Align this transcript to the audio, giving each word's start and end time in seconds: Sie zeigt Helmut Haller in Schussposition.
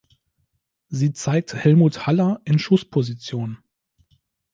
Sie 0.87 1.13
zeigt 1.13 1.53
Helmut 1.53 2.07
Haller 2.07 2.41
in 2.43 2.57
Schussposition. 2.57 3.59